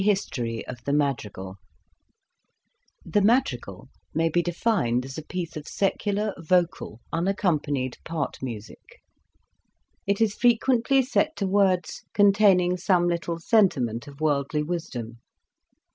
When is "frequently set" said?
10.33-11.35